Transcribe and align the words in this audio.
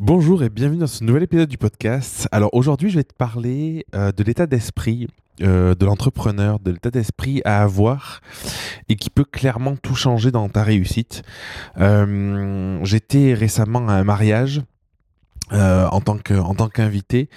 Bonjour 0.00 0.42
et 0.42 0.48
bienvenue 0.48 0.80
dans 0.80 0.86
ce 0.86 1.04
nouvel 1.04 1.24
épisode 1.24 1.48
du 1.48 1.58
podcast. 1.58 2.26
Alors 2.32 2.50
aujourd'hui, 2.54 2.90
je 2.90 2.96
vais 2.96 3.04
te 3.04 3.14
parler 3.14 3.84
euh, 3.94 4.10
de 4.10 4.24
l'état 4.24 4.46
d'esprit 4.46 5.06
euh, 5.42 5.74
de 5.74 5.84
l'entrepreneur, 5.84 6.58
de 6.60 6.70
l'état 6.72 6.90
d'esprit 6.90 7.42
à 7.44 7.62
avoir 7.62 8.20
et 8.88 8.96
qui 8.96 9.10
peut 9.10 9.24
clairement 9.24 9.76
tout 9.76 9.94
changer 9.94 10.30
dans 10.30 10.48
ta 10.48 10.62
réussite. 10.62 11.22
Euh, 11.78 12.80
J'étais 12.84 13.34
récemment 13.34 13.86
à 13.88 13.92
un 13.92 14.04
mariage 14.04 14.62
euh, 15.52 15.86
en 15.88 16.00
tant 16.00 16.18
que 16.18 16.34
en 16.34 16.54
tant 16.54 16.68
qu'invité. 16.68 17.28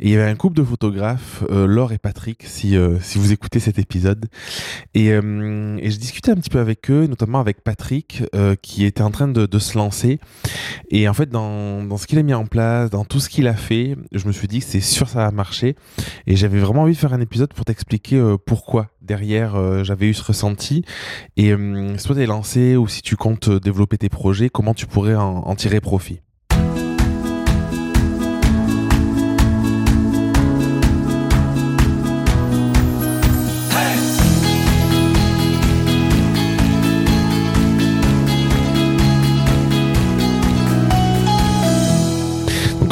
Et 0.00 0.08
il 0.08 0.10
y 0.10 0.14
avait 0.14 0.30
un 0.30 0.34
couple 0.34 0.56
de 0.56 0.64
photographes 0.64 1.44
euh, 1.50 1.66
Laure 1.66 1.92
et 1.92 1.98
Patrick 1.98 2.44
si 2.46 2.76
euh, 2.76 2.98
si 3.00 3.18
vous 3.18 3.32
écoutez 3.32 3.60
cet 3.60 3.78
épisode. 3.78 4.26
Et, 4.94 5.10
euh, 5.10 5.78
et 5.80 5.90
je 5.90 5.98
discutais 5.98 6.30
un 6.30 6.36
petit 6.36 6.50
peu 6.50 6.58
avec 6.58 6.90
eux 6.90 7.06
notamment 7.06 7.40
avec 7.40 7.62
Patrick 7.62 8.22
euh, 8.34 8.54
qui 8.60 8.84
était 8.84 9.02
en 9.02 9.10
train 9.10 9.28
de, 9.28 9.46
de, 9.46 9.58
se 9.58 9.76
lancer. 9.78 10.20
Et 10.90 11.08
en 11.08 11.14
fait 11.14 11.30
dans, 11.30 11.82
dans 11.82 11.96
ce 11.96 12.06
qu'il 12.06 12.18
a 12.18 12.22
mis 12.22 12.34
en 12.34 12.46
place 12.46 12.90
dans 12.90 13.04
tout 13.04 13.20
ce 13.20 13.28
qu'il 13.28 13.46
a 13.46 13.54
fait 13.54 13.96
je 14.12 14.26
me 14.26 14.32
suis 14.32 14.48
dit 14.48 14.60
c'est 14.60 14.80
sûr 14.80 15.08
ça 15.08 15.20
va 15.24 15.30
marcher 15.30 15.76
et 16.26 16.36
j'avais 16.36 16.58
vraiment 16.58 16.82
envie 16.82 16.92
de 16.92 16.98
faire 16.98 17.12
un 17.12 17.20
épisode 17.20 17.52
pour 17.54 17.64
t'expliquer 17.64 18.16
euh, 18.16 18.36
pourquoi 18.36 18.88
derrière 19.00 19.82
j'avais 19.84 20.06
eu 20.06 20.14
ce 20.14 20.22
ressenti. 20.22 20.84
Et 21.36 21.52
soit 21.98 22.14
t'es 22.14 22.26
lancé 22.26 22.76
ou 22.76 22.86
si 22.86 23.02
tu 23.02 23.16
comptes 23.16 23.50
développer 23.50 23.98
tes 23.98 24.08
projets 24.08 24.48
comment 24.48 24.74
tu 24.74 24.86
pourrais 24.86 25.16
en, 25.16 25.38
en 25.38 25.54
tirer 25.56 25.80
profit 25.80 26.20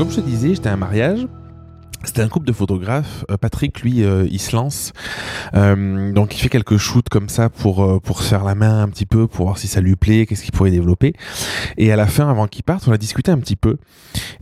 comme 0.00 0.10
je 0.10 0.16
te 0.16 0.20
disais, 0.22 0.54
j'étais 0.54 0.70
à 0.70 0.72
un 0.72 0.78
mariage. 0.78 1.26
C'était 2.04 2.22
un 2.22 2.28
couple 2.28 2.46
de 2.46 2.54
photographes. 2.54 3.26
Euh, 3.30 3.36
Patrick, 3.36 3.82
lui, 3.82 4.02
euh, 4.02 4.26
il 4.30 4.40
se 4.40 4.56
lance. 4.56 4.94
Euh, 5.52 6.10
donc, 6.14 6.34
il 6.34 6.40
fait 6.40 6.48
quelques 6.48 6.78
shoots 6.78 7.10
comme 7.10 7.28
ça 7.28 7.50
pour, 7.50 8.00
pour 8.00 8.22
se 8.22 8.28
faire 8.28 8.42
la 8.42 8.54
main 8.54 8.80
un 8.80 8.88
petit 8.88 9.04
peu, 9.04 9.26
pour 9.26 9.44
voir 9.44 9.58
si 9.58 9.66
ça 9.66 9.82
lui 9.82 9.96
plaît, 9.96 10.24
qu'est-ce 10.24 10.42
qu'il 10.42 10.52
pourrait 10.52 10.70
développer. 10.70 11.12
Et 11.76 11.92
à 11.92 11.96
la 11.96 12.06
fin, 12.06 12.30
avant 12.30 12.46
qu'il 12.46 12.64
parte, 12.64 12.88
on 12.88 12.92
a 12.92 12.96
discuté 12.96 13.30
un 13.30 13.36
petit 13.36 13.56
peu. 13.56 13.76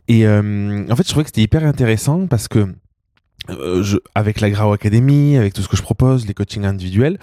Et 0.06 0.28
en 0.28 0.94
fait, 0.94 1.02
je 1.02 1.08
trouvais 1.08 1.24
que 1.24 1.30
c'était 1.30 1.42
hyper 1.42 1.64
intéressant 1.64 2.28
parce 2.28 2.46
que 2.46 2.72
euh, 3.50 3.82
je, 3.82 3.96
avec 4.14 4.40
la 4.40 4.50
Grau 4.50 4.72
Academy, 4.72 5.36
avec 5.36 5.54
tout 5.54 5.62
ce 5.62 5.68
que 5.68 5.76
je 5.76 5.82
propose, 5.82 6.26
les 6.26 6.34
coachings 6.34 6.64
individuels, 6.64 7.18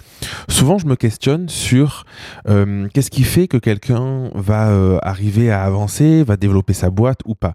souvent 0.48 0.78
je 0.78 0.86
me 0.86 0.96
questionne 0.96 1.48
sur 1.48 2.04
euh, 2.48 2.88
qu'est-ce 2.92 3.10
qui 3.10 3.24
fait 3.24 3.48
que 3.48 3.56
quelqu'un 3.56 4.30
va 4.34 4.70
euh, 4.70 4.98
arriver 5.02 5.50
à 5.50 5.62
avancer, 5.62 6.24
va 6.24 6.36
développer 6.36 6.72
sa 6.72 6.90
boîte 6.90 7.20
ou 7.24 7.34
pas? 7.34 7.54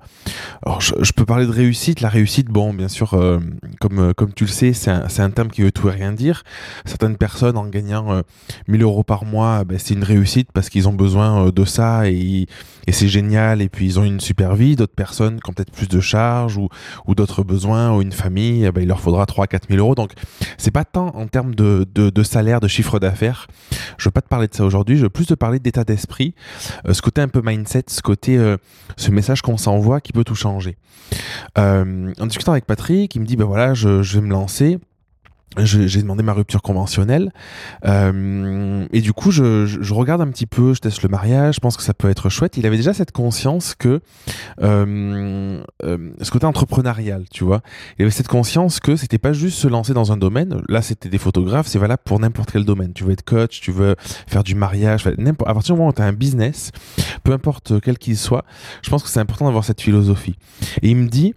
Alors 0.64 0.82
je, 0.82 0.94
je 1.02 1.12
peux 1.12 1.26
parler 1.26 1.46
de 1.46 1.52
réussite. 1.52 2.02
La 2.02 2.10
réussite, 2.10 2.48
bon, 2.48 2.74
bien 2.74 2.88
sûr, 2.88 3.14
euh, 3.14 3.40
comme, 3.80 4.00
euh, 4.00 4.14
comme 4.14 4.34
tu 4.34 4.46
le 4.46 4.50
sais, 4.50 4.74
c'est 4.74 4.92
un, 4.92 5.06
un, 5.18 5.30
terme 5.30 5.50
qui 5.50 5.62
veut 5.62 5.72
tout 5.72 5.90
et 5.90 5.92
rien 5.92 6.12
dire. 6.12 6.44
Certaines 6.86 7.18
personnes 7.18 7.58
en 7.58 7.66
gagnant 7.66 8.22
1000 8.68 8.84
euros 8.84 9.04
par 9.04 9.26
mois, 9.26 9.64
ben, 9.64 9.78
c'est 9.78 9.94
une 9.94 10.04
réussite 10.04 10.50
parce 10.54 10.70
qu'ils 10.70 10.88
ont 10.88 10.94
besoin 10.94 11.50
de 11.50 11.66
ça 11.66 12.10
et, 12.10 12.48
et 12.88 12.92
c'est 12.92 13.08
génial 13.08 13.62
et 13.62 13.70
puis 13.70 13.86
ils 13.86 14.00
ont 14.00 14.04
une 14.04 14.20
super 14.20 14.56
vie. 14.56 14.76
D'autres 14.76 14.96
personnes 14.96 15.40
qui 15.40 15.50
ont 15.50 15.54
peut-être 15.54 15.72
plus 15.72 15.88
de 15.88 16.00
charges 16.00 16.58
ou, 16.58 16.70
ou 17.08 17.16
d'autres 17.16 17.44
besoins 17.44 17.96
ou 17.96 18.02
une 18.02 18.12
famille 18.12 18.61
eh 18.66 18.72
ben, 18.72 18.82
il 18.82 18.88
leur 18.88 19.00
faudra 19.00 19.26
3-4 19.26 19.70
000 19.70 19.80
euros. 19.80 19.96
Donc, 19.96 20.12
c'est 20.58 20.72
pas 20.72 20.86
tant 20.86 21.08
en 21.16 21.28
termes 21.28 21.56
de, 21.56 21.86
de, 21.94 22.24
salaire, 22.24 22.60
de 22.60 22.68
chiffre 22.68 23.00
d'affaires. 23.00 23.48
Je 23.98 24.06
veux 24.06 24.12
pas 24.12 24.22
te 24.22 24.28
parler 24.28 24.48
de 24.48 24.56
ça 24.56 24.64
aujourd'hui. 24.64 24.98
Je 24.98 25.04
veux 25.04 25.10
plus 25.10 25.26
te 25.26 25.34
parler 25.34 25.60
d'état 25.60 25.84
d'esprit, 25.84 26.36
euh, 26.88 26.94
ce 26.94 27.02
côté 27.02 27.22
un 27.22 27.28
peu 27.28 27.42
mindset, 27.44 27.84
ce 27.88 28.02
côté, 28.02 28.38
euh, 28.38 28.58
ce 28.98 29.12
message 29.12 29.42
qu'on 29.42 29.58
s'envoie 29.58 30.02
qui 30.02 30.14
peut 30.14 30.24
tout 30.24 30.36
changer. 30.36 30.78
Euh, 31.58 32.14
en 32.20 32.26
discutant 32.26 32.52
avec 32.52 32.66
Patrick, 32.66 33.14
il 33.16 33.22
me 33.22 33.26
dit, 33.26 33.36
ben 33.36 33.46
voilà, 33.46 33.74
je 33.74 34.00
vais 34.00 34.22
me 34.22 34.30
lancer 34.30 34.80
j'ai 35.58 36.02
demandé 36.02 36.24
ma 36.24 36.32
rupture 36.32 36.62
conventionnelle 36.62 37.34
euh, 37.86 38.88
et 38.94 39.02
du 39.02 39.12
coup 39.12 39.32
je, 39.32 39.66
je, 39.66 39.82
je, 39.82 39.94
regarde 39.94 40.22
un 40.22 40.30
petit 40.30 40.46
peu, 40.46 40.74
je 40.74 40.80
teste 40.80 41.04
le 41.04 41.10
mariage, 41.10 41.56
je 41.56 41.60
pense 41.60 41.76
que 41.76 41.84
ça 41.84 41.94
peut 41.94 42.10
être 42.10 42.30
chouette. 42.30 42.56
Il 42.56 42.66
avait 42.66 42.78
déjà 42.78 42.94
cette 42.94 43.12
conscience 43.12 43.76
que 43.76 44.00
euh, 44.62 45.62
euh, 45.84 46.10
ce 46.22 46.32
côté 46.32 46.46
entrepreneurial, 46.46 47.26
tu 47.30 47.44
vois, 47.44 47.62
il 48.00 48.04
avait 48.04 48.12
cette 48.12 48.30
conscience 48.30 48.80
que 48.80 48.96
c'était 48.96 49.18
pas 49.18 49.34
juste 49.34 49.58
se 49.58 49.68
lancer 49.68 49.94
dans 49.94 50.14
un 50.14 50.18
domaine. 50.18 50.62
Là, 50.70 50.82
c'était 50.82 51.10
des 51.10 51.18
photographes, 51.18 51.68
c'est 51.68 51.80
valable 51.80 52.04
pour 52.06 52.20
n'importe 52.20 52.52
quel 52.52 52.64
domaine. 52.64 52.94
Tu 52.94 53.04
veux 53.04 53.12
être 53.12 53.26
coach, 53.26 53.60
tu 53.60 53.72
veux 53.72 53.96
faire 54.00 54.44
du 54.44 54.56
mariage, 54.56 55.06
à 55.06 55.54
partir 55.54 55.76
du 55.76 55.80
moment 55.80 55.90
où 55.90 55.94
tu 55.94 56.02
as 56.02 56.06
un 56.06 56.14
business, 56.14 56.72
peu 57.24 57.34
importe 57.34 57.82
quel 57.82 57.98
qu'il 57.98 58.18
soit, 58.18 58.46
je 58.84 58.90
pense 58.90 59.04
que 59.04 59.10
c'est 59.10 59.20
important 59.20 59.46
d'avoir 59.46 59.66
cette 59.66 59.82
philosophie. 59.82 60.38
Et 60.82 60.92
il 60.92 60.96
me 60.96 61.10
dit 61.10 61.36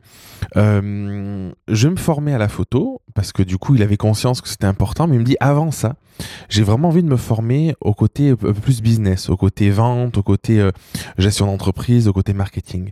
euh, 0.56 1.52
je 1.68 1.88
me 1.88 1.96
former 1.96 2.34
à 2.34 2.38
la 2.38 2.48
photo 2.48 3.02
parce 3.14 3.32
que 3.32 3.42
du 3.42 3.58
coup, 3.58 3.74
il 3.74 3.82
avait 3.82 3.96
conscience 3.96 4.40
que 4.40 4.48
c'était 4.48 4.66
important, 4.66 5.06
mais 5.06 5.16
il 5.16 5.20
me 5.20 5.24
dit 5.24 5.36
avant 5.40 5.70
ça, 5.70 5.96
j'ai 6.48 6.62
vraiment 6.62 6.88
envie 6.88 7.02
de 7.02 7.08
me 7.08 7.16
former 7.16 7.74
au 7.80 7.94
côté 7.94 8.34
peu 8.36 8.52
plus 8.52 8.82
business, 8.82 9.28
au 9.28 9.36
côté 9.36 9.70
vente, 9.70 10.18
au 10.18 10.22
côté 10.22 10.60
euh, 10.60 10.70
gestion 11.18 11.46
d'entreprise, 11.46 12.08
au 12.08 12.12
côté 12.12 12.32
marketing. 12.32 12.90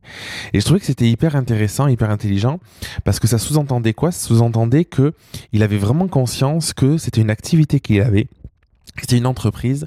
Et 0.53 0.61
je 0.61 0.65
trouvais 0.65 0.81
que 0.81 0.87
c'était 0.87 1.09
hyper 1.09 1.37
intéressant, 1.37 1.87
hyper 1.87 2.11
intelligent 2.11 2.61
parce 3.05 3.21
que 3.21 3.27
ça 3.27 3.39
sous-entendait 3.39 3.95
quoi? 3.95 4.13
Ça 4.13 4.29
sous-entendait 4.29 4.85
que 4.85 5.15
il 5.53 5.63
avait 5.63 5.79
vraiment 5.79 6.09
conscience 6.09 6.73
que 6.73 6.99
c'était 6.99 7.21
une 7.21 7.31
activité 7.31 7.81
qu'il 7.81 8.01
avait 8.01 8.29
c'était 9.01 9.17
une 9.17 9.27
entreprise. 9.27 9.87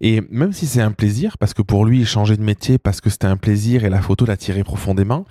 Et 0.00 0.22
même 0.30 0.52
si 0.52 0.66
c'est 0.66 0.80
un 0.80 0.92
plaisir 0.92 1.38
parce 1.38 1.54
que 1.54 1.62
pour 1.62 1.84
lui 1.84 2.00
il 2.00 2.06
changeait 2.06 2.36
de 2.36 2.42
métier 2.42 2.78
parce 2.78 3.00
que 3.00 3.10
c'était 3.10 3.26
un 3.26 3.36
plaisir 3.36 3.84
et 3.84 3.90
la 3.90 4.00
photo 4.00 4.24
l'attirait 4.24 4.64
profondément 4.64 5.24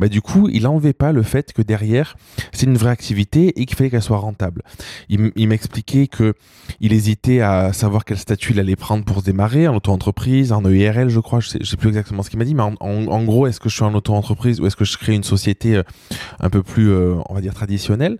bah 0.00 0.08
du 0.08 0.20
coup 0.20 0.48
il 0.48 0.66
enlevait 0.66 0.92
pas 0.92 1.12
le 1.12 1.22
fait 1.22 1.52
que 1.52 1.62
derrière 1.62 2.16
c'est 2.52 2.66
une 2.66 2.76
vraie 2.76 2.90
activité 2.90 3.60
et 3.60 3.66
qu'il 3.66 3.76
fallait 3.76 3.90
qu'elle 3.90 4.02
soit 4.02 4.18
rentable. 4.18 4.62
Il, 5.08 5.48
m'expliquait 5.48 6.06
que 6.06 6.34
il 6.80 6.92
hésitait 6.92 7.40
à 7.40 7.72
savoir 7.72 8.04
quel 8.04 8.18
statut 8.18 8.52
il 8.52 8.60
allait 8.60 8.76
prendre 8.76 9.04
pour 9.04 9.20
se 9.20 9.24
démarrer 9.24 9.68
en 9.68 9.76
auto-entreprise 9.76 10.52
en 10.52 10.64
EIRL 10.64 11.08
je 11.08 11.20
crois 11.20 11.40
je 11.40 11.48
sais, 11.48 11.58
sais 11.62 11.76
plus 11.76 11.88
exactement 11.88 12.22
ce 12.22 12.30
qu'il 12.30 12.38
m'a 12.38 12.44
dit 12.44 12.54
mais 12.54 12.62
en 12.62 13.24
gros 13.24 13.46
est-ce 13.46 13.60
que 13.60 13.68
je 13.68 13.74
suis 13.74 13.84
en 13.84 13.94
auto-entreprise 13.94 14.60
ou 14.60 14.66
est-ce 14.66 14.76
que 14.76 14.84
je 14.84 14.96
crée 14.98 15.14
une 15.14 15.24
société 15.24 15.76
euh, 15.76 15.82
un 16.40 16.50
peu 16.50 16.62
plus 16.62 16.90
euh, 16.90 17.14
on 17.28 17.34
va 17.34 17.40
dire 17.40 17.54
traditionnelle? 17.54 18.18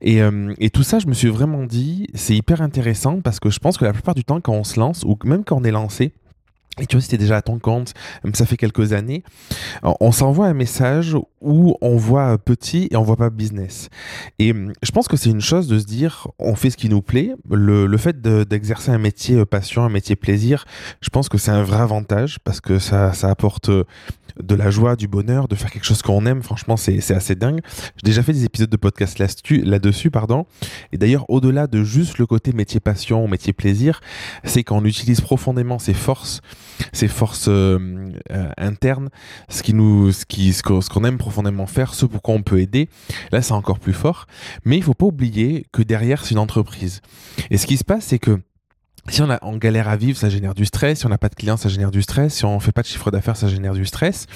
Et, 0.00 0.22
euh, 0.22 0.54
et 0.58 0.70
tout 0.70 0.82
ça 0.82 0.98
je 0.98 1.06
me 1.06 1.14
suis 1.14 1.28
vraiment 1.28 1.64
dit 1.64 2.06
c'est 2.14 2.34
hyper 2.34 2.62
intéressant 2.62 3.20
parce 3.20 3.40
que 3.40 3.50
je 3.50 3.58
pense 3.58 3.78
que 3.78 3.84
la 3.84 3.91
plupart 3.92 4.14
du 4.14 4.24
temps, 4.24 4.40
quand 4.40 4.52
on 4.52 4.64
se 4.64 4.78
lance, 4.78 5.04
ou 5.04 5.18
même 5.24 5.44
quand 5.44 5.56
on 5.56 5.64
est 5.64 5.70
lancé, 5.70 6.12
et 6.80 6.86
tu 6.86 6.96
vois, 6.96 7.06
t'es 7.06 7.18
déjà 7.18 7.36
à 7.36 7.42
ton 7.42 7.58
compte, 7.58 7.92
ça 8.32 8.46
fait 8.46 8.56
quelques 8.56 8.94
années, 8.94 9.22
on 9.82 10.10
s'envoie 10.10 10.46
un 10.46 10.54
message 10.54 11.16
où 11.42 11.76
on 11.82 11.96
voit 11.96 12.38
petit 12.38 12.88
et 12.90 12.96
on 12.96 13.02
voit 13.02 13.16
pas 13.16 13.28
business. 13.28 13.90
Et 14.38 14.54
je 14.82 14.90
pense 14.90 15.06
que 15.06 15.18
c'est 15.18 15.28
une 15.28 15.42
chose 15.42 15.68
de 15.68 15.78
se 15.78 15.84
dire, 15.84 16.28
on 16.38 16.54
fait 16.54 16.70
ce 16.70 16.78
qui 16.78 16.88
nous 16.88 17.02
plaît. 17.02 17.34
Le, 17.50 17.86
le 17.86 17.96
fait 17.98 18.22
d'exercer 18.22 18.90
de, 18.90 18.96
un 18.96 18.98
métier 18.98 19.44
passion, 19.44 19.84
un 19.84 19.90
métier 19.90 20.16
plaisir, 20.16 20.64
je 21.02 21.10
pense 21.10 21.28
que 21.28 21.36
c'est 21.36 21.50
un 21.50 21.62
vrai 21.62 21.80
avantage 21.80 22.38
parce 22.42 22.60
que 22.60 22.78
ça, 22.78 23.12
ça 23.12 23.28
apporte 23.28 23.70
de 24.40 24.54
la 24.54 24.70
joie, 24.70 24.96
du 24.96 25.08
bonheur, 25.08 25.48
de 25.48 25.54
faire 25.54 25.70
quelque 25.70 25.84
chose 25.84 26.02
qu'on 26.02 26.26
aime. 26.26 26.42
Franchement, 26.42 26.76
c'est 26.76 26.98
assez 27.10 27.34
dingue. 27.34 27.60
J'ai 27.96 28.04
déjà 28.04 28.22
fait 28.22 28.32
des 28.32 28.44
épisodes 28.44 28.70
de 28.70 28.76
podcast 28.76 29.18
là-dessus, 29.18 30.10
pardon. 30.10 30.46
Et 30.92 30.98
d'ailleurs, 30.98 31.28
au-delà 31.28 31.66
de 31.66 31.82
juste 31.84 32.18
le 32.18 32.26
côté 32.26 32.52
métier 32.52 32.80
passion, 32.80 33.26
métier 33.28 33.52
plaisir, 33.52 34.00
c'est 34.44 34.64
qu'on 34.64 34.84
utilise 34.84 35.20
profondément 35.20 35.78
ses 35.78 35.94
forces, 35.94 36.40
ses 36.92 37.08
forces 37.08 37.48
euh, 37.48 38.10
euh, 38.30 38.50
internes, 38.56 39.08
ce 39.48 39.62
qui 39.62 39.74
nous, 39.74 40.12
ce 40.12 40.24
qui, 40.24 40.52
ce 40.52 40.62
qu'on 40.62 41.04
aime 41.04 41.18
profondément 41.18 41.66
faire, 41.66 41.94
ce 41.94 42.06
pourquoi 42.06 42.34
on 42.34 42.42
peut 42.42 42.60
aider. 42.60 42.88
Là, 43.30 43.42
c'est 43.42 43.52
encore 43.52 43.78
plus 43.78 43.92
fort. 43.92 44.26
Mais 44.64 44.76
il 44.76 44.82
faut 44.82 44.94
pas 44.94 45.06
oublier 45.06 45.66
que 45.72 45.82
derrière, 45.82 46.24
c'est 46.24 46.32
une 46.32 46.38
entreprise. 46.38 47.00
Et 47.50 47.58
ce 47.58 47.66
qui 47.66 47.76
se 47.76 47.84
passe, 47.84 48.06
c'est 48.06 48.18
que 48.18 48.40
si 49.08 49.20
on, 49.20 49.30
a, 49.30 49.38
on 49.42 49.56
galère 49.56 49.88
à 49.88 49.96
vivre, 49.96 50.16
ça 50.16 50.28
génère 50.28 50.54
du 50.54 50.64
stress. 50.64 51.00
Si 51.00 51.06
on 51.06 51.08
n'a 51.08 51.18
pas 51.18 51.28
de 51.28 51.34
clients, 51.34 51.56
ça 51.56 51.68
génère 51.68 51.90
du 51.90 52.02
stress. 52.02 52.34
Si 52.34 52.44
on 52.44 52.60
fait 52.60 52.72
pas 52.72 52.82
de 52.82 52.86
chiffre 52.86 53.10
d'affaires, 53.10 53.36
ça 53.36 53.48
génère 53.48 53.74
du 53.74 53.84
stress. 53.84 54.26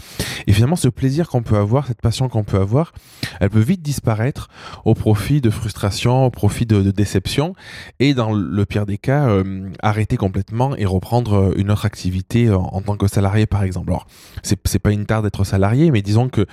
Et 0.47 0.53
finalement, 0.53 0.77
ce 0.77 0.88
plaisir 0.88 1.29
qu'on 1.29 1.43
peut 1.43 1.56
avoir, 1.56 1.87
cette 1.87 2.00
passion 2.00 2.29
qu'on 2.29 2.43
peut 2.43 2.58
avoir, 2.58 2.93
elle 3.40 3.50
peut 3.50 3.61
vite 3.61 3.81
disparaître 3.81 4.49
au 4.85 4.94
profit 4.94 5.40
de 5.40 5.50
frustration, 5.50 6.26
au 6.26 6.31
profit 6.31 6.67
de, 6.67 6.90
déception. 6.90 7.55
Et 8.00 8.12
dans 8.12 8.32
le 8.32 8.67
pire 8.67 8.87
des 8.87 8.99
cas, 8.99 9.29
euh, 9.29 9.70
arrêter 9.82 10.17
complètement 10.17 10.75
et 10.76 10.85
reprendre 10.85 11.35
euh, 11.35 11.55
une 11.56 11.70
autre 11.70 11.87
activité 11.87 12.50
en, 12.50 12.62
en 12.62 12.81
tant 12.81 12.96
que 12.96 13.06
salarié, 13.06 13.46
par 13.46 13.62
exemple. 13.62 13.90
Alors, 13.90 14.06
c'est 14.43 14.79
pas 14.79 14.90
une 14.90 15.06
tare 15.06 15.23
d'être 15.23 15.44
salarié, 15.44 15.90
mais 15.90 16.02
disons 16.02 16.29
que 16.29 16.46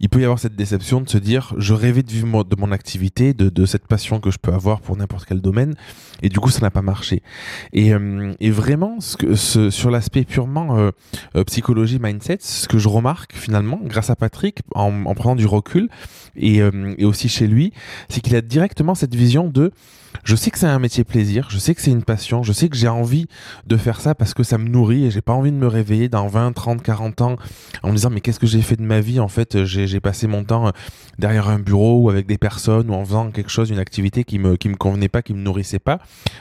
il 0.00 0.08
peut 0.08 0.20
y 0.20 0.24
avoir 0.24 0.38
cette 0.38 0.56
déception 0.56 1.00
de 1.00 1.08
se 1.08 1.18
dire 1.18 1.54
je 1.58 1.74
rêvais 1.74 2.02
de 2.02 2.10
vivre 2.10 2.44
de 2.44 2.56
mon 2.56 2.72
activité, 2.72 3.34
de, 3.34 3.48
de 3.48 3.66
cette 3.66 3.86
passion 3.86 4.20
que 4.20 4.30
je 4.30 4.38
peux 4.38 4.52
avoir 4.52 4.80
pour 4.80 4.96
n'importe 4.96 5.26
quel 5.26 5.40
domaine, 5.40 5.74
et 6.22 6.28
du 6.28 6.38
coup 6.38 6.50
ça 6.50 6.60
n'a 6.60 6.70
pas 6.70 6.82
marché. 6.82 7.22
Et, 7.72 7.92
euh, 7.92 8.32
et 8.40 8.50
vraiment, 8.50 9.00
ce 9.00 9.16
que, 9.16 9.34
ce, 9.34 9.70
sur 9.70 9.90
l'aspect 9.90 10.24
purement 10.24 10.78
euh, 10.78 10.90
euh, 11.36 11.44
psychologie, 11.44 11.98
mindset, 12.00 12.38
ce 12.40 12.68
que 12.68 12.78
je 12.78 12.88
remarque 12.88 13.34
finalement, 13.34 13.80
grâce 13.84 14.10
à 14.10 14.16
Patrick, 14.16 14.60
en, 14.74 15.04
en 15.04 15.14
prenant 15.14 15.36
du 15.36 15.46
recul, 15.46 15.88
et, 16.36 16.62
euh, 16.62 16.94
et 16.98 17.04
aussi 17.04 17.28
chez 17.28 17.46
lui, 17.46 17.72
c'est 18.08 18.20
qu'il 18.20 18.36
a 18.36 18.40
directement 18.40 18.94
cette 18.94 19.14
vision 19.14 19.48
de 19.48 19.72
je 20.24 20.36
sais 20.36 20.50
que 20.50 20.58
c'est 20.58 20.66
un 20.66 20.78
métier 20.78 21.04
plaisir, 21.04 21.48
je 21.50 21.58
sais 21.58 21.74
que 21.74 21.80
c'est 21.80 21.90
une 21.90 22.04
passion, 22.04 22.42
je 22.42 22.52
sais 22.52 22.68
que 22.68 22.76
j'ai 22.76 22.88
envie 22.88 23.26
de 23.66 23.76
faire 23.76 24.00
ça 24.00 24.14
parce 24.14 24.34
que 24.34 24.42
ça 24.42 24.58
me 24.58 24.68
nourrit 24.68 25.06
et 25.06 25.10
j'ai 25.10 25.20
pas 25.20 25.32
envie 25.32 25.52
de 25.52 25.56
me 25.56 25.66
réveiller 25.66 26.08
dans 26.08 26.26
20, 26.26 26.52
30, 26.52 26.82
40 26.82 27.20
ans 27.22 27.36
en 27.82 27.88
me 27.88 27.94
disant 27.94 28.10
mais 28.10 28.20
qu'est-ce 28.20 28.40
que 28.40 28.46
j'ai 28.46 28.62
fait 28.62 28.76
de 28.76 28.82
ma 28.82 29.00
vie 29.00 29.20
En 29.20 29.28
fait, 29.28 29.64
j'ai 29.64 30.00
passé 30.00 30.26
mon 30.26 30.44
temps 30.44 30.68
euh, 30.68 30.70
derrière 31.18 31.48
un 31.48 31.58
bureau 31.58 32.02
ou 32.02 32.10
avec 32.10 32.26
des 32.26 32.38
personnes 32.38 32.90
ou 32.90 32.94
en 32.94 33.04
faisant 33.04 33.30
quelque 33.30 33.50
chose, 33.50 33.70
une 33.70 33.78
activité 33.78 34.24
qui 34.24 34.38
me, 34.38 34.56
qui 34.56 34.68
me 34.68 34.76
convenait 34.76 35.08
pas, 35.08 35.22
qui 35.22 35.34
me 35.34 35.40
nourrissait 35.40 35.78
pas. 35.78 35.98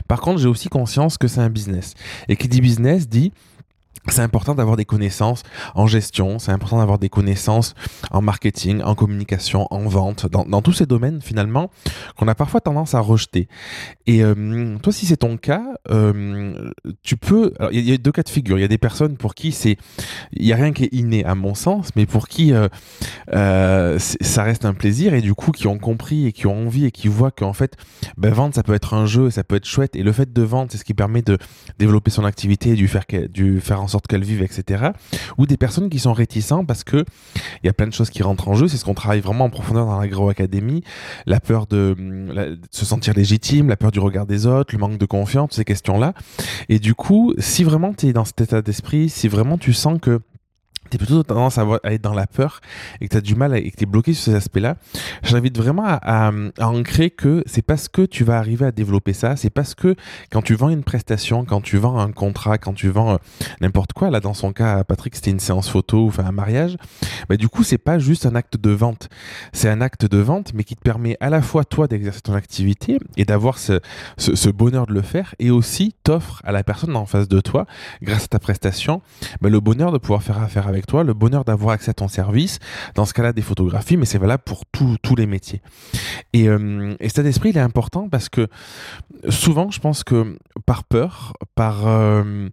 Par 0.08 0.22
contre, 0.22 0.40
j'ai 0.40 0.48
aussi 0.48 0.70
conscience 0.70 1.18
que 1.18 1.28
c'est 1.28 1.42
un 1.42 1.50
business. 1.50 1.94
Et 2.28 2.36
qui 2.36 2.48
dit 2.48 2.62
business 2.62 3.08
dit 3.08 3.32
c'est 4.08 4.22
important 4.22 4.56
d'avoir 4.56 4.78
des 4.78 4.86
connaissances 4.86 5.44
en 5.76 5.88
gestion, 5.88 6.40
c'est 6.40 6.52
important 6.52 6.78
d'avoir 6.78 7.00
des 7.00 7.10
connaissances 7.10 7.76
en 8.10 8.22
marketing, 8.22 8.82
en 8.82 8.96
communication, 8.96 9.68
en 9.72 9.88
vente, 9.88 10.26
dans, 10.28 10.46
dans 10.46 10.62
tous 10.62 10.74
ces 10.74 10.86
domaines 10.86 11.22
finalement 11.22 11.70
qu'on 12.18 12.28
a 12.28 12.36
parfois 12.36 12.62
tendance 12.62 12.96
à 12.96 13.00
rejeter. 13.00 13.48
Et 14.08 14.24
euh, 14.24 14.78
toi, 14.82 14.92
si 14.92 15.06
c'est 15.06 15.18
ton 15.18 15.38
cas, 15.38 15.64
euh, 15.90 16.72
tu 17.04 17.18
peux. 17.18 17.54
Il 17.72 17.88
y, 17.88 17.94
a 17.94 17.98
deux 17.98 18.12
cas 18.12 18.24
de 18.24 18.30
figure. 18.30 18.58
Il 18.58 18.62
y 18.62 18.66
a 18.66 18.68
des 18.68 18.78
personnes 18.78 19.18
pour 19.18 19.36
qui 19.36 19.52
c'est, 19.52 19.78
il 20.34 20.46
y 20.46 20.54
a 20.54 20.56
rien 20.56 20.74
qui 20.74 20.86
est 20.86 20.94
inné 20.94 21.24
à 21.26 21.36
mon 21.36 21.54
sens, 21.54 21.90
mais 21.96 22.06
pour 22.06 22.28
qui 22.28 22.54
euh, 22.54 24.00
ça 24.00 24.44
reste 24.44 24.66
un 24.66 24.74
plaisir 24.74 25.14
et 25.14 25.22
du 25.22 25.34
coup 25.34 25.52
qui 25.52 25.68
ont 25.68 25.78
compris 25.78 26.28
et 26.28 26.32
qui 26.32 26.48
ont 26.48 26.68
envie 26.68 26.86
et 26.86 26.92
qui 26.92 27.08
voient 27.08 27.32
qu'en 27.32 27.54
fait, 27.54 27.78
ben, 28.18 28.34
vendre 28.34 28.56
ça 28.56 28.64
peut 28.64 28.74
être 28.74 28.94
un 28.94 29.06
jeu, 29.06 29.30
ça 29.30 29.44
peut 29.44 29.56
être 29.56 29.66
chouette 29.66 29.96
et 29.96 30.04
le 30.04 30.12
fait 30.12 30.34
de 30.34 30.42
vendre 30.42 30.72
c'est 30.72 30.78
ce 30.78 30.84
qui 30.84 30.94
permet 30.94 31.22
de 31.22 31.38
développer 31.80 32.12
son 32.12 32.26
activité, 32.26 32.76
du 32.76 32.88
faire, 32.88 33.06
du 33.30 33.62
faire 33.62 33.82
en 33.82 33.88
sorte 33.92 34.08
qu'elle 34.08 34.24
vive, 34.24 34.42
etc. 34.42 34.92
Ou 35.38 35.46
des 35.46 35.58
personnes 35.58 35.90
qui 35.90 36.00
sont 36.00 36.14
réticents 36.14 36.66
parce 36.66 36.84
que 36.84 37.06
il 37.64 37.68
y 37.68 37.70
a 37.70 37.74
plein 37.74 37.88
de 37.88 37.94
choses 37.94 38.10
qui 38.10 38.24
rentrent 38.24 38.48
en 38.48 38.56
jeu. 38.56 38.68
C'est 38.68 38.78
ce 38.78 38.86
qu'on 38.86 38.94
travaille 38.94 39.22
vraiment 39.22 39.46
en 39.46 39.50
profondeur 39.50 39.86
dans 39.86 40.00
l'agro-académie. 40.00 40.84
La 41.26 41.40
peur 41.40 41.68
de, 41.68 41.96
de, 41.98 42.60
se 42.72 42.86
sentir 42.86 43.14
légitime, 43.14 43.70
la 43.70 43.78
peur 43.78 43.92
du 43.92 44.00
regard 44.00 44.26
des 44.26 44.46
autres, 44.46 44.74
le 44.74 44.80
manque 44.80 44.98
de 44.98 45.06
confiance, 45.06 45.52
ces 45.52 45.66
questions-là. 45.66 46.14
Et 46.70 46.80
du 46.80 46.96
coup, 46.96 47.34
si 47.38 47.64
vraiment 47.64 47.94
tu 47.94 48.08
es 48.08 48.14
dans 48.14 48.26
cet 48.26 48.42
état 48.42 48.62
d'esprit, 48.62 49.10
si 49.10 49.28
vraiment 49.28 49.58
tu 49.58 49.74
sens 49.74 50.00
que 50.02 50.22
tu 50.92 50.98
plutôt 50.98 51.24
tendance 51.24 51.58
à, 51.58 51.66
être 51.86 52.02
dans 52.02 52.14
la 52.14 52.28
peur 52.28 52.62
et 53.00 53.08
que 53.08 53.12
tu 53.12 53.18
as 53.18 53.22
du 53.22 53.36
mal 53.36 53.56
et 53.56 53.72
que 53.72 53.78
tu 53.78 53.84
es 53.84 53.86
bloqué 53.86 54.14
sur 54.14 54.26
ces 54.26 54.36
aspects-là, 54.36 54.76
j'invite 55.24 55.58
vraiment 55.58 55.86
à, 55.86 56.32
ancrer 56.60 57.10
que 57.10 57.44
c'est 57.46 57.62
parce 57.62 57.88
que 57.88 58.04
tu 58.04 58.24
vas 58.24 58.38
arriver 58.38 58.66
à 58.66 58.72
développer 58.72 59.14
ça, 59.14 59.36
c'est 59.36 59.50
parce 59.50 59.76
que 59.76 59.96
quand 60.32 60.42
tu 60.42 60.56
vends 60.56 60.70
une 60.70 60.84
prestation, 60.84 61.46
quand 61.46 61.62
tu 61.62 61.78
vends 61.78 61.98
un 62.00 62.12
contrat, 62.12 62.58
quand 62.58 62.74
tu 62.74 62.90
vends 62.90 63.14
euh, 63.14 63.18
n'importe 63.62 63.94
quoi, 63.94 64.10
là 64.10 64.20
dans 64.20 64.34
son 64.34 64.54
cas, 64.54 64.84
Patrick, 64.84 65.16
c'était 65.16 65.32
une 65.32 65.40
séance 65.40 65.70
photo, 65.70 66.08
enfin 66.08 66.26
un 66.26 66.32
mariage, 66.32 66.78
bah, 67.30 67.38
du 67.38 67.48
coup, 67.48 67.64
c'est 67.64 67.78
pas 67.78 68.00
juste 68.00 68.26
un 68.26 68.36
acte 68.36 68.58
de 68.58 68.72
vente, 68.72 69.10
c'est 69.54 69.70
un 69.70 69.82
acte 69.82 70.06
de 70.06 70.18
vente, 70.18 70.54
mais 70.54 70.64
qui 70.64 70.76
te 70.76 70.82
permet 70.82 71.18
à 71.20 71.30
la 71.30 71.42
fois 71.42 71.64
toi 71.64 71.88
d'exercer 71.88 72.22
ton 72.22 72.34
activité 72.34 72.98
et 73.18 73.26
d'avoir 73.26 73.58
ce, 73.58 73.80
ce, 74.18 74.50
bonheur 74.50 74.86
de 74.86 74.94
le 74.94 75.02
faire 75.02 75.34
et 75.40 75.50
aussi 75.50 75.96
t'offre 76.04 76.42
à 76.44 76.52
la 76.52 76.64
personne 76.64 76.96
en 76.96 77.06
face 77.06 77.28
de 77.28 77.40
toi, 77.40 77.66
grâce 78.02 78.26
à 78.26 78.28
ta 78.28 78.40
prestation, 78.40 79.02
bah, 79.42 79.50
le 79.50 79.60
bonheur 79.60 79.92
de 79.92 79.98
pouvoir 79.98 80.24
faire 80.24 80.42
affaire 80.42 80.68
avec 80.68 80.81
toi, 80.88 81.04
le 81.04 81.14
bonheur 81.14 81.44
d'avoir 81.46 81.74
accès 81.74 81.92
à 81.92 81.94
ton 81.94 82.08
service, 82.08 82.60
dans 82.96 83.06
ce 83.06 83.14
cas-là 83.14 83.34
des 83.34 83.42
photographies, 83.42 83.98
mais 83.98 84.06
c'est 84.06 84.18
valable 84.18 84.44
pour 84.46 84.66
tous 84.66 85.16
les 85.16 85.26
métiers. 85.26 85.62
Et, 86.34 86.48
euh, 86.48 86.96
et 87.00 87.10
cet 87.10 87.20
état 87.20 87.24
d'esprit, 87.24 87.50
il 87.50 87.58
est 87.58 87.62
important 87.62 88.08
parce 88.10 88.30
que 88.30 88.48
souvent, 89.30 89.70
je 89.72 89.80
pense 89.80 90.04
que 90.04 90.38
par 90.66 90.84
peur, 90.84 91.34
par, 91.56 91.88
euh, 91.88 92.50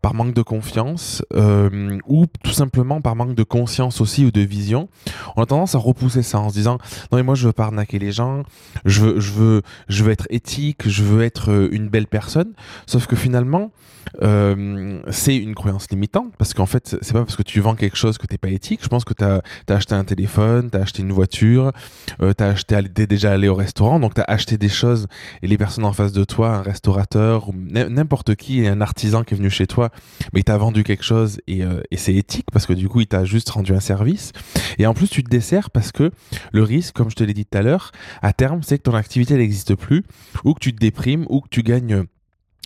par 0.00 0.14
manque 0.14 0.34
de 0.34 0.42
confiance, 0.42 1.22
euh, 1.34 1.98
ou 2.06 2.26
tout 2.42 2.52
simplement 2.52 3.00
par 3.00 3.16
manque 3.16 3.34
de 3.34 3.42
conscience 3.42 4.00
aussi 4.00 4.24
ou 4.24 4.30
de 4.30 4.40
vision, 4.40 4.88
on 5.36 5.42
a 5.42 5.46
tendance 5.46 5.74
à 5.74 5.78
repousser 5.78 6.22
ça 6.22 6.38
en 6.38 6.48
se 6.48 6.54
disant 6.54 6.78
non 7.10 7.18
mais 7.18 7.22
moi 7.22 7.34
je 7.34 7.46
veux 7.46 7.52
pas 7.52 7.64
arnaquer 7.64 7.98
les 7.98 8.12
gens, 8.12 8.42
je 8.84 9.00
veux, 9.00 9.20
je 9.20 9.32
veux, 9.32 9.62
je 9.88 10.04
veux 10.04 10.12
être 10.12 10.26
éthique, 10.30 10.88
je 10.88 11.02
veux 11.02 11.22
être 11.22 11.68
une 11.72 11.88
belle 11.88 12.06
personne, 12.06 12.52
sauf 12.86 13.06
que 13.06 13.16
finalement 13.16 13.70
euh, 14.22 15.00
c'est 15.10 15.36
une 15.36 15.54
croyance 15.54 15.90
limitante 15.90 16.32
parce 16.38 16.54
qu'en 16.54 16.66
fait, 16.66 16.96
c'est 17.00 17.12
pas 17.12 17.24
parce 17.24 17.36
que 17.36 17.42
tu 17.42 17.60
vends 17.60 17.74
quelque 17.74 17.96
chose 17.96 18.18
que 18.18 18.26
t'es 18.26 18.38
pas 18.38 18.50
éthique. 18.50 18.80
Je 18.82 18.88
pense 18.88 19.04
que 19.04 19.14
tu 19.14 19.24
as, 19.24 19.42
acheté 19.68 19.94
un 19.94 20.04
téléphone, 20.04 20.70
tu 20.70 20.76
as 20.76 20.82
acheté 20.82 21.02
une 21.02 21.12
voiture, 21.12 21.72
euh, 22.20 22.32
tu 22.36 22.44
acheté, 22.44 22.82
t'es 22.92 23.06
déjà 23.06 23.32
allé 23.32 23.48
au 23.48 23.54
restaurant, 23.54 24.00
donc 24.00 24.14
tu 24.14 24.20
as 24.20 24.24
acheté 24.24 24.58
des 24.58 24.68
choses 24.68 25.06
et 25.42 25.46
les 25.46 25.58
personnes 25.58 25.84
en 25.84 25.92
face 25.92 26.12
de 26.12 26.24
toi, 26.24 26.56
un 26.56 26.62
restaurateur 26.62 27.48
ou 27.48 27.54
n'importe 27.54 28.34
qui, 28.34 28.66
un 28.66 28.80
artisan 28.80 29.24
qui 29.24 29.34
est 29.34 29.36
venu 29.36 29.50
chez 29.50 29.66
toi, 29.66 29.90
mais 30.32 30.40
il 30.40 30.44
t'a 30.44 30.56
vendu 30.56 30.84
quelque 30.84 31.04
chose 31.04 31.40
et, 31.46 31.64
euh, 31.64 31.80
et 31.90 31.96
c'est 31.96 32.14
éthique 32.14 32.46
parce 32.52 32.66
que 32.66 32.72
du 32.72 32.88
coup, 32.88 33.00
il 33.00 33.06
t'a 33.06 33.24
juste 33.24 33.50
rendu 33.50 33.74
un 33.74 33.80
service. 33.80 34.32
Et 34.78 34.86
en 34.86 34.94
plus, 34.94 35.08
tu 35.08 35.22
te 35.22 35.30
desserres 35.30 35.70
parce 35.70 35.92
que 35.92 36.10
le 36.52 36.62
risque, 36.62 36.94
comme 36.94 37.10
je 37.10 37.16
te 37.16 37.24
l'ai 37.24 37.34
dit 37.34 37.46
tout 37.46 37.58
à 37.58 37.62
l'heure, 37.62 37.92
à 38.20 38.32
terme, 38.32 38.62
c'est 38.62 38.78
que 38.78 38.82
ton 38.82 38.94
activité 38.94 39.36
n'existe 39.36 39.74
plus 39.74 40.04
ou 40.44 40.54
que 40.54 40.60
tu 40.60 40.72
te 40.74 40.78
déprimes 40.78 41.26
ou 41.28 41.40
que 41.40 41.48
tu 41.48 41.62
gagnes 41.62 42.04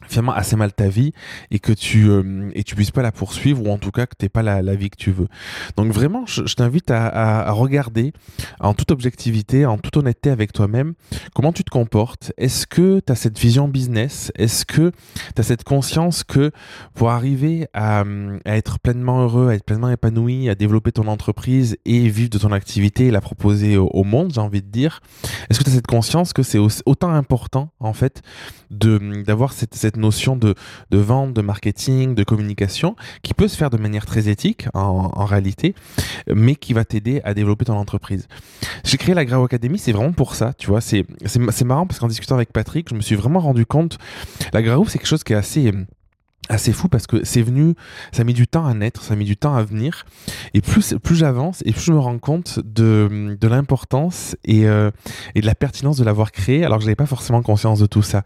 finalement 0.05 0.33
assez 0.33 0.57
mal 0.57 0.73
ta 0.73 0.89
vie 0.89 1.13
et 1.51 1.59
que 1.59 1.73
tu 1.73 2.09
euh, 2.09 2.51
et 2.55 2.65
tu 2.65 2.75
puisses 2.75 2.91
pas 2.91 3.03
la 3.03 3.13
poursuivre 3.13 3.67
ou 3.67 3.71
en 3.71 3.79
tout 3.79 3.91
cas 3.91 4.07
que 4.07 4.15
t'aies 4.15 4.29
pas 4.29 4.43
la, 4.43 4.61
la, 4.61 4.75
vie 4.75 4.91
que 4.91 4.97
tu 4.97 5.11
veux. 5.11 5.27
Donc 5.77 5.91
vraiment, 5.91 6.27
je, 6.27 6.43
t'invite 6.55 6.91
à, 6.91 7.51
regarder 7.53 8.13
en 8.61 8.75
toute 8.75 8.91
objectivité, 8.91 9.65
en 9.65 9.79
toute 9.79 9.97
honnêteté 9.97 10.31
avec 10.31 10.53
toi-même, 10.53 10.95
comment 11.35 11.53
tu 11.53 11.65
te 11.65 11.71
comportes. 11.71 12.33
Est-ce 12.37 12.67
que 12.67 13.01
tu 13.01 13.13
as 13.13 13.15
cette 13.15 13.39
vision 13.39 13.69
business? 13.69 14.33
Est-ce 14.37 14.67
que 14.67 14.93
tu 15.35 15.41
as 15.41 15.43
cette 15.43 15.65
conscience 15.65 16.25
que 16.25 16.51
pour 16.95 17.11
arriver 17.11 17.67
à, 17.73 18.05
à, 18.45 18.57
être 18.57 18.79
pleinement 18.79 19.23
heureux, 19.23 19.49
à 19.49 19.55
être 19.55 19.65
pleinement 19.65 19.91
épanoui, 19.91 20.51
à 20.51 20.55
développer 20.55 20.93
ton 20.93 21.09
entreprise 21.09 21.79
et 21.87 22.09
vivre 22.09 22.31
de 22.31 22.39
ton 22.39 22.53
activité 22.53 23.07
et 23.07 23.11
la 23.11 23.23
proposer 23.23 23.77
au, 23.79 24.05
monde, 24.05 24.33
j'ai 24.35 24.41
envie 24.41 24.63
de 24.63 24.69
dire, 24.69 25.01
est-ce 25.49 25.59
que 25.59 25.65
tu 25.65 25.71
as 25.71 25.75
cette 25.75 25.87
conscience 25.87 26.33
que 26.33 26.43
c'est 26.43 26.59
autant 26.85 27.11
important 27.11 27.73
en 27.81 27.93
fait 27.93 28.23
de 28.71 29.23
d'avoir 29.23 29.53
cette 29.53 29.86
notion 29.95 30.37
de, 30.37 30.55
de 30.91 30.99
vente, 30.99 31.33
de 31.33 31.41
marketing, 31.41 32.15
de 32.15 32.25
communication, 32.25 32.97
qui 33.23 33.35
peut 33.35 33.49
se 33.49 33.57
faire 33.57 33.71
de 33.71 33.77
manière 33.77 34.07
très 34.07 34.29
éthique 34.29 34.67
en, 34.75 35.25
réalité, 35.25 35.75
mais 36.33 36.55
qui 36.57 36.73
va 36.73 36.85
t'aider 36.85 37.21
à 37.25 37.35
développer 37.35 37.65
ton 37.65 37.77
entreprise. 37.77 38.27
J'ai 38.85 38.97
créé 38.97 39.15
la 39.15 39.25
Grau 39.25 39.45
Academy, 39.45 39.79
c'est 39.79 39.93
vraiment 39.93 40.13
pour 40.13 40.35
ça, 40.35 40.53
tu 40.55 40.69
vois. 40.69 40.81
C'est 40.81 41.05
marrant 41.65 41.87
parce 41.87 42.01
qu'en 42.01 42.09
discutant 42.09 42.35
avec 42.35 42.53
Patrick, 42.53 42.89
je 42.89 42.95
me 42.95 43.01
suis 43.01 43.17
vraiment 43.17 43.41
rendu 43.41 43.67
compte, 43.67 43.99
la 44.53 44.63
Grau, 44.63 44.87
c'est 44.87 44.99
quelque 44.99 45.09
chose 45.09 45.25
qui 45.25 45.33
est 45.33 45.37
assez 45.37 45.73
assez 46.49 46.73
fou 46.73 46.89
parce 46.89 47.07
que 47.07 47.25
c'est 47.25 47.43
venu, 47.43 47.75
ça 48.13 48.23
a 48.23 48.25
mis 48.25 48.35
du 48.35 48.47
temps 48.47 48.67
à 48.67 48.75
naître, 48.75 49.03
ça 49.03 49.15
a 49.15 49.17
mis 49.17 49.25
du 49.25 49.37
temps 49.37 49.55
à 49.55 49.63
venir. 49.63 50.05
Et 50.55 50.61
plus, 50.61 50.95
plus 51.03 51.17
j'avance 51.17 51.63
et 51.67 51.73
plus 51.73 51.83
je 51.83 51.93
me 51.93 51.99
rends 51.99 52.19
compte 52.19 52.61
de, 52.61 53.37
de 53.39 53.49
l'importance 53.49 54.37
et, 54.45 54.67
euh, 54.67 54.91
et 55.35 55.41
de 55.41 55.47
la 55.47 55.55
pertinence 55.55 55.97
de 55.97 56.05
l'avoir 56.05 56.33
créé 56.33 56.65
alors 56.65 56.79
que 56.79 56.83
je 56.83 56.87
n'avais 56.87 56.97
pas 56.97 57.07
forcément 57.07 57.43
conscience 57.43 57.81
de 57.81 57.87
tout 57.87 58.03
ça. 58.03 58.23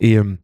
Et 0.00 0.18
euh, 0.18 0.36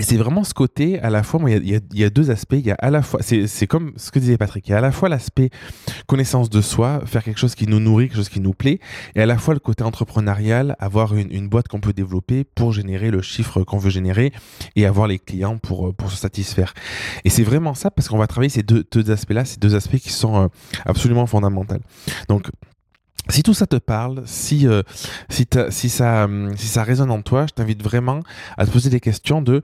c'est 0.00 0.16
vraiment 0.16 0.44
ce 0.44 0.54
côté, 0.54 1.00
à 1.00 1.10
la 1.10 1.22
fois, 1.22 1.40
il 1.50 1.82
y, 1.92 2.04
a 2.04 2.10
deux 2.10 2.30
aspects. 2.30 2.54
Il 2.54 2.66
y 2.66 2.70
a 2.70 2.74
à 2.74 2.90
la 2.90 3.02
fois, 3.02 3.20
c'est 3.22 3.66
comme 3.66 3.92
ce 3.96 4.10
que 4.10 4.18
disait 4.18 4.36
Patrick, 4.36 4.68
il 4.68 4.70
y 4.70 4.74
a 4.74 4.78
à 4.78 4.80
la 4.80 4.92
fois 4.92 5.08
l'aspect 5.08 5.50
connaissance 6.06 6.50
de 6.50 6.60
soi, 6.60 7.02
faire 7.04 7.24
quelque 7.24 7.38
chose 7.38 7.54
qui 7.54 7.66
nous 7.66 7.80
nourrit, 7.80 8.08
quelque 8.08 8.16
chose 8.16 8.28
qui 8.28 8.40
nous 8.40 8.52
plaît, 8.52 8.78
et 9.16 9.22
à 9.22 9.26
la 9.26 9.38
fois 9.38 9.54
le 9.54 9.60
côté 9.60 9.82
entrepreneurial, 9.82 10.76
avoir 10.78 11.16
une, 11.16 11.32
une 11.32 11.48
boîte 11.48 11.68
qu'on 11.68 11.80
peut 11.80 11.92
développer 11.92 12.44
pour 12.44 12.72
générer 12.72 13.10
le 13.10 13.22
chiffre 13.22 13.64
qu'on 13.64 13.78
veut 13.78 13.90
générer 13.90 14.32
et 14.76 14.86
avoir 14.86 15.08
les 15.08 15.18
clients 15.18 15.58
pour, 15.58 15.94
pour 15.94 16.10
se 16.10 16.16
satisfaire. 16.16 16.74
Et 17.24 17.30
c'est 17.30 17.42
vraiment 17.42 17.74
ça 17.74 17.90
parce 17.90 18.08
qu'on 18.08 18.18
va 18.18 18.26
travailler 18.26 18.50
ces 18.50 18.62
deux, 18.62 18.84
deux 18.92 19.10
aspects-là, 19.10 19.44
ces 19.44 19.58
deux 19.58 19.74
aspects 19.74 19.98
qui 19.98 20.10
sont 20.10 20.44
euh, 20.44 20.48
absolument 20.84 21.26
fondamentaux. 21.26 21.76
Donc, 22.28 22.48
si 23.30 23.42
tout 23.42 23.54
ça 23.54 23.66
te 23.66 23.76
parle, 23.76 24.22
si, 24.26 24.66
euh, 24.66 24.82
si, 25.28 25.46
ça, 25.88 26.28
si 26.56 26.68
ça 26.68 26.82
résonne 26.82 27.10
en 27.10 27.22
toi, 27.22 27.46
je 27.48 27.54
t'invite 27.54 27.82
vraiment 27.82 28.20
à 28.56 28.66
te 28.66 28.70
poser 28.70 28.90
des 28.90 29.00
questions 29.00 29.42
de 29.42 29.62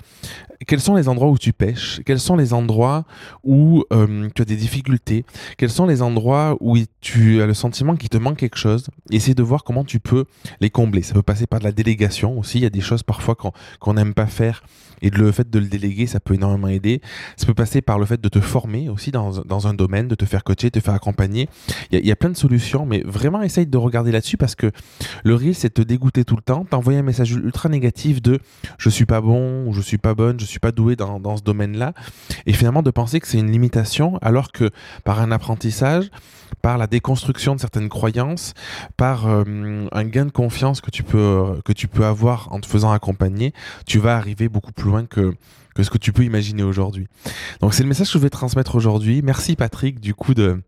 quels 0.67 0.81
sont 0.81 0.95
les 0.95 1.09
endroits 1.09 1.29
où 1.29 1.39
tu 1.39 1.53
pêches, 1.53 2.01
quels 2.05 2.21
sont 2.21 2.37
les 2.37 2.53
endroits 2.53 3.05
où 3.43 3.85
euh, 3.93 4.29
tu 4.35 4.43
as 4.43 4.45
des 4.45 4.57
difficultés, 4.57 5.25
quels 5.57 5.71
sont 5.71 5.87
les 5.87 6.03
endroits 6.03 6.57
où 6.61 6.77
tu 7.01 7.43
as 7.43 7.47
le 7.47 7.55
sentiment 7.55 7.97
qu'il 7.97 8.09
te 8.09 8.19
manque 8.19 8.39
quelque 8.39 8.59
chose, 8.59 8.89
essayer 9.11 9.35
de 9.35 9.43
voir 9.43 9.65
comment 9.65 9.85
tu 9.85 10.01
peux 10.01 10.25
les 10.61 10.71
combler. 10.71 11.03
Ça 11.03 11.15
peut 11.15 11.23
passer 11.23 11.47
par 11.47 11.61
de 11.61 11.65
la 11.65 11.73
délégation 11.73 12.39
aussi, 12.39 12.59
il 12.59 12.63
y 12.63 12.67
a 12.67 12.71
des 12.71 12.81
choses 12.81 13.03
parfois 13.03 13.35
qu'on 13.35 13.95
n'aime 13.95 14.15
pas 14.15 14.27
faire 14.27 14.63
et 15.05 15.11
le 15.11 15.31
fait 15.33 15.51
de 15.51 15.59
le 15.59 15.67
déléguer, 15.67 16.07
ça 16.07 16.19
peut 16.19 16.35
énormément 16.35 16.69
aider. 16.69 17.03
Ça 17.37 17.45
peut 17.45 17.55
passer 17.55 17.83
par 17.83 17.99
le 17.99 18.07
fait 18.07 18.21
de 18.21 18.29
te 18.31 18.41
former 18.41 18.89
aussi 18.89 19.11
dans, 19.11 19.43
dans 19.43 19.67
un 19.67 19.75
domaine, 19.75 20.09
de 20.09 20.15
te 20.15 20.25
faire 20.25 20.43
coacher, 20.43 20.71
de 20.71 20.81
te 20.81 20.81
faire 20.81 20.95
accompagner. 20.95 21.49
Il 21.91 22.05
y, 22.05 22.11
a, 22.11 22.17
plein 22.17 22.31
de 22.31 22.37
solutions, 22.37 22.87
mais 22.87 23.03
vraiment 23.05 23.43
essaye 23.43 23.67
de 23.67 23.77
regarder 23.77 24.13
là-dessus 24.13 24.39
parce 24.39 24.55
que 24.55 24.73
le 25.23 25.35
risque, 25.35 25.61
c'est 25.61 25.69
de 25.69 25.83
te 25.83 25.87
dégoûter 25.87 26.25
tout 26.25 26.37
le 26.37 26.43
temps, 26.43 26.65
t'envoyer 26.65 26.99
un 26.99 27.03
message 27.03 27.33
ultra 27.33 27.69
négatif 27.69 28.23
de 28.23 28.39
je 28.79 28.89
suis 28.89 29.05
pas 29.05 29.21
bon 29.21 29.67
ou 29.67 29.75
je 29.75 29.83
suis 29.83 29.99
pas 29.99 30.15
bonne, 30.15 30.41
je 30.41 30.47
suis 30.47 30.59
pas 30.59 30.73
doué 30.73 30.97
dans, 30.97 31.21
dans 31.21 31.37
ce 31.37 31.43
domaine-là, 31.43 31.93
et 32.47 32.55
finalement 32.55 32.83
de 32.83 32.91
penser 32.91 33.21
que 33.21 33.29
c'est 33.29 33.39
une 33.39 33.51
limitation 33.51 34.17
alors 34.23 34.53
que 34.53 34.71
par 35.05 35.21
un 35.21 35.31
apprentissage, 35.31 36.09
par 36.63 36.79
la 36.79 36.87
déconstruction 36.87 37.55
de 37.55 37.61
certaines 37.61 37.89
croyances, 37.91 38.55
par 38.97 39.27
euh, 39.27 39.87
un 39.93 40.05
gain 40.05 40.25
de 40.25 40.31
confiance 40.31 40.81
que 40.81 40.91
tu 40.91 41.03
peux 41.03 41.61
que 41.65 41.73
tu 41.73 41.89
peux 41.89 42.07
avoir 42.07 42.51
en 42.53 42.61
te 42.61 42.67
faisant 42.67 42.91
accompagner, 42.91 43.53
tu 43.87 43.99
vas 43.99 44.17
arriver 44.17 44.49
beaucoup 44.49 44.73
plus 44.73 44.89
loin 44.89 44.94
que 45.03 45.35
ce 45.83 45.91
que 45.91 45.99
tu 45.99 46.13
peux 46.13 46.25
imaginer 46.25 46.63
aujourd'hui. 46.63 47.09
Donc 47.61 47.75
c'est 47.75 47.83
le 47.83 47.89
message 47.89 48.09
que 48.09 48.13
je 48.15 48.19
vais 48.19 48.31
transmettre 48.31 48.77
aujourd'hui. 48.77 49.23
Merci 49.23 49.57
Patrick 49.57 50.01
du 50.01 50.15
coup 50.15 50.35
de 50.35 50.63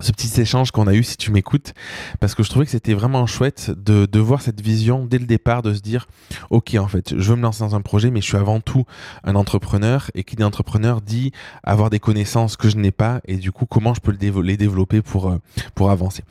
ce 0.00 0.10
petit 0.10 0.40
échange 0.40 0.70
qu'on 0.70 0.86
a 0.86 0.94
eu 0.94 1.02
si 1.02 1.16
tu 1.16 1.30
m'écoutes 1.30 1.74
parce 2.18 2.34
que 2.34 2.42
je 2.42 2.48
trouvais 2.48 2.64
que 2.64 2.70
c'était 2.70 2.94
vraiment 2.94 3.26
chouette 3.26 3.70
de, 3.70 4.06
de 4.06 4.18
voir 4.20 4.40
cette 4.40 4.60
vision 4.60 5.04
dès 5.04 5.18
le 5.18 5.26
départ 5.26 5.60
de 5.60 5.74
se 5.74 5.80
dire 5.80 6.08
ok 6.48 6.76
en 6.76 6.88
fait 6.88 7.18
je 7.18 7.30
veux 7.30 7.36
me 7.36 7.42
lancer 7.42 7.60
dans 7.60 7.74
un 7.74 7.82
projet 7.82 8.10
mais 8.10 8.22
je 8.22 8.26
suis 8.26 8.38
avant 8.38 8.60
tout 8.60 8.84
un 9.22 9.34
entrepreneur 9.34 10.10
et 10.14 10.24
qui 10.24 10.34
dit 10.34 10.44
entrepreneur 10.44 11.02
dit 11.02 11.32
avoir 11.62 11.90
des 11.90 11.98
connaissances 11.98 12.56
que 12.56 12.70
je 12.70 12.78
n'ai 12.78 12.90
pas 12.90 13.20
et 13.26 13.36
du 13.36 13.52
coup 13.52 13.66
comment 13.66 13.92
je 13.92 14.00
peux 14.00 14.16
les 14.40 14.56
développer 14.56 15.02
pour, 15.02 15.30
euh, 15.30 15.38
pour 15.74 15.90
avancer 15.90 16.24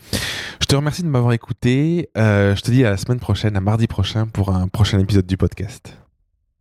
je 0.60 0.66
te 0.66 0.76
remercie 0.76 1.04
de 1.04 1.08
m'avoir 1.08 1.34
écouté 1.34 2.10
euh, 2.18 2.56
je 2.56 2.62
te 2.62 2.72
dis 2.72 2.84
à 2.84 2.90
la 2.90 2.98
semaine 2.98 3.20
prochaine 3.20 3.56
à 3.56 3.62
mardi 3.62 3.86
prochain 3.86 4.26
pour 4.26 4.50
un 4.50 4.68
prochain 4.70 4.98
épisode 5.00 5.28
du 5.28 5.38
podcast 5.38 6.00